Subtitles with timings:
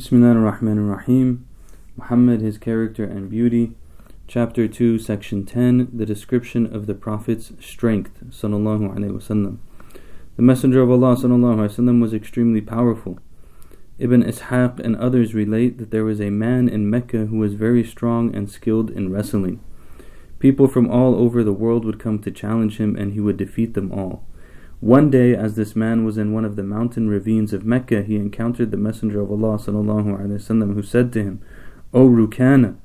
[0.00, 1.46] Bismillah ar-Rahman ar-Rahim.
[1.94, 3.74] Muhammad, his character and beauty.
[4.26, 8.12] Chapter 2, Section 10, the description of the Prophet's strength.
[8.30, 9.58] Sallallahu Alaihi Wasallam.
[10.36, 13.18] The Messenger of Allah sallallahu alaihi wasallam was extremely powerful.
[13.98, 17.84] Ibn Ishaq and others relate that there was a man in Mecca who was very
[17.84, 19.60] strong and skilled in wrestling.
[20.38, 23.74] People from all over the world would come to challenge him and he would defeat
[23.74, 24.24] them all.
[24.81, 28.17] One day, as this man was in one of the mountain ravines of Mecca, he
[28.17, 31.41] encountered the Messenger of Allah وسلم, who said to him,
[31.93, 32.75] O Rukana,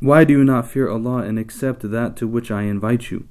[0.00, 3.28] why do you not fear Allah and accept that to which I invite you?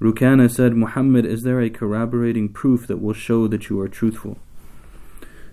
[0.00, 4.36] Rukana said, Muhammad, is there a corroborating proof that will show that you are truthful?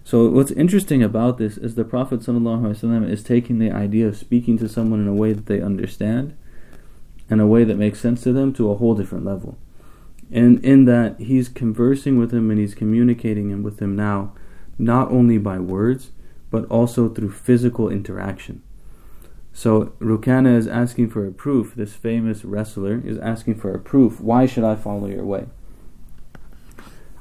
[0.04, 4.58] So what's interesting about this is the Prophet ﷺ is taking the idea of speaking
[4.58, 6.36] to someone in a way that they understand
[7.30, 9.58] and a way that makes sense to them to a whole different level
[10.31, 14.33] and in that he's conversing with him and he's communicating with him now
[14.79, 16.11] not only by words
[16.51, 18.63] but also through physical interaction.
[19.53, 21.75] So Rukana is asking for a proof.
[21.75, 24.21] This famous wrestler is asking for a proof.
[24.21, 25.47] Why should I follow your way?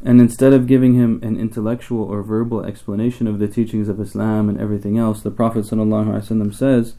[0.04, 4.48] And instead of giving him an intellectual or verbal explanation of the teachings of Islam
[4.48, 6.94] and everything else the Prophet ﷺ says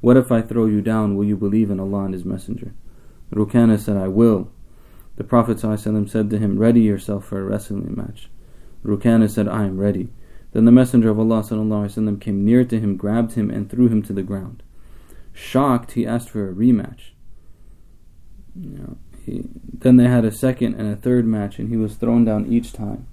[0.00, 1.14] what if I throw you down?
[1.14, 2.72] Will you believe in Allah and His Messenger?
[3.32, 4.50] Rukana said I will
[5.19, 8.29] the Prophet ﷺ said to him, Ready yourself for a wrestling match.
[8.83, 10.09] Rukana said, I am ready.
[10.51, 14.01] Then the Messenger of Allah ﷺ came near to him, grabbed him, and threw him
[14.03, 14.63] to the ground.
[15.33, 17.11] Shocked, he asked for a rematch.
[18.55, 21.95] You know, he, then they had a second and a third match, and he was
[21.95, 23.07] thrown down each time.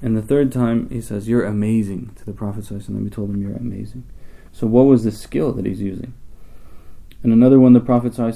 [0.00, 2.64] And the third time, he says, You're amazing to the Prophet.
[2.64, 3.02] ﷺ.
[3.04, 4.04] He told him, You're amazing.
[4.52, 6.14] So, what was the skill that he's using?
[7.23, 8.31] And another one, the Prophet uh,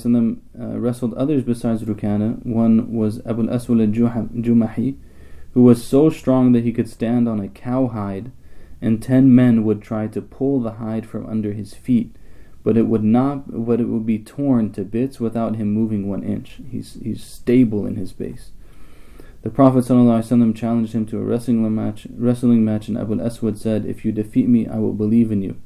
[0.55, 2.43] wrestled others besides Rukana.
[2.45, 4.95] One was Abu al-Aswad al-Jumahi,
[5.53, 8.31] who was so strong that he could stand on a cowhide,
[8.81, 12.15] and ten men would try to pull the hide from under his feet,
[12.63, 16.23] but it would not, but it would be torn to bits without him moving one
[16.23, 16.59] inch.
[16.69, 18.51] He's he's stable in his base.
[19.43, 23.85] The Prophet ﷺ challenged him to a wrestling match, wrestling match, and Abu al-Aswad said,
[23.85, 25.57] "If you defeat me, I will believe in you."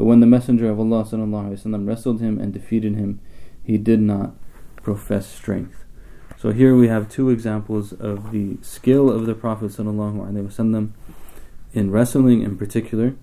[0.00, 3.20] But when the Messenger of Allah وسلم, wrestled him and defeated him,
[3.62, 4.34] he did not
[4.82, 5.84] profess strength.
[6.38, 10.90] So here we have two examples of the skill of the Prophet وسلم,
[11.72, 13.16] in wrestling in particular.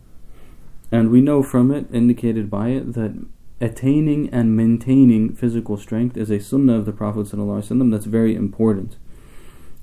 [0.91, 3.25] And we know from it, indicated by it, that
[3.61, 8.97] attaining and maintaining physical strength is a sunnah of the Prophet ﷺ that's very important.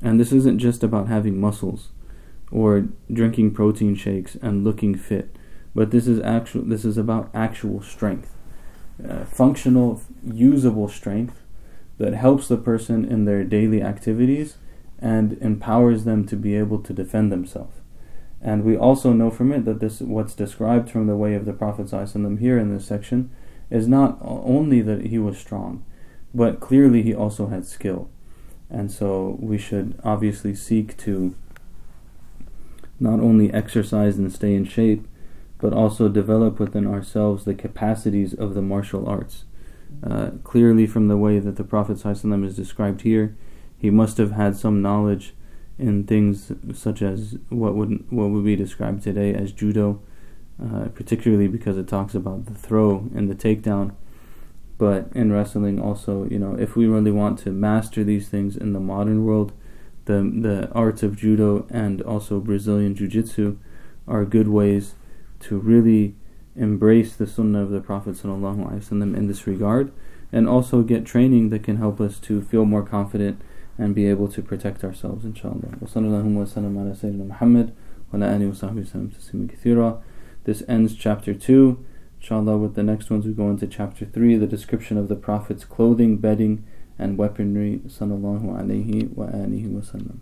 [0.03, 1.89] And this isn't just about having muscles
[2.51, 5.35] or drinking protein shakes and looking fit
[5.76, 6.64] but this is actual.
[6.64, 8.34] This is about actual strength,
[9.08, 11.42] uh, functional, usable strength
[11.98, 14.58] that helps the person in their daily activities
[15.00, 17.78] and empowers them to be able to defend themselves.
[18.42, 21.54] And we also know from it that this, what's described from the way of the
[21.54, 23.32] Prophet ﷺ here in this section,
[23.70, 25.84] is not only that he was strong,
[26.34, 28.10] but clearly he also had skill.
[28.70, 31.36] And so we should obviously seek to
[33.00, 35.08] not only exercise and stay in shape,
[35.66, 39.46] but also develop within ourselves the capacities of the martial arts.
[40.04, 43.36] Uh, clearly, from the way that the Prophet ﷺ is described here,
[43.76, 45.34] he must have had some knowledge
[45.80, 50.00] in things such as what would what would be described today as judo,
[50.64, 53.96] uh, particularly because it talks about the throw and the takedown.
[54.78, 58.74] But in wrestling, also, you know, if we really want to master these things in
[58.74, 59.52] the modern world,
[60.06, 63.58] the the arts of judo and also Brazilian jiu-jitsu
[64.08, 64.94] are good ways
[65.42, 66.16] to really
[66.56, 69.92] embrace the sunnah of the Prophet ﷺ in this regard
[70.32, 73.42] and also get training that can help us to feel more confident
[73.78, 75.78] and be able to protect ourselves inshallah.
[80.44, 81.86] This ends chapter 2.
[82.20, 85.66] Inshallah with the next ones we go into chapter 3, the description of the Prophet's
[85.66, 86.64] clothing, bedding
[86.98, 90.20] and weaponry sallallahu alayhi wa alihi wa sallam.